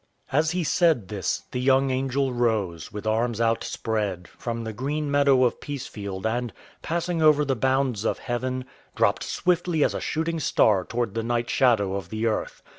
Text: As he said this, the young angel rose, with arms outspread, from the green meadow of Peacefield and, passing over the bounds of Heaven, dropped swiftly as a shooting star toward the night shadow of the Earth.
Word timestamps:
As 0.31 0.49
he 0.49 0.63
said 0.63 1.09
this, 1.09 1.43
the 1.51 1.61
young 1.61 1.91
angel 1.91 2.33
rose, 2.33 2.91
with 2.91 3.05
arms 3.05 3.39
outspread, 3.39 4.27
from 4.27 4.63
the 4.63 4.73
green 4.73 5.11
meadow 5.11 5.43
of 5.43 5.59
Peacefield 5.59 6.25
and, 6.25 6.51
passing 6.81 7.21
over 7.21 7.45
the 7.45 7.55
bounds 7.55 8.03
of 8.03 8.17
Heaven, 8.17 8.65
dropped 8.95 9.21
swiftly 9.21 9.83
as 9.83 9.93
a 9.93 10.01
shooting 10.01 10.39
star 10.39 10.83
toward 10.85 11.13
the 11.13 11.21
night 11.21 11.51
shadow 11.51 11.93
of 11.93 12.09
the 12.09 12.25
Earth. 12.25 12.63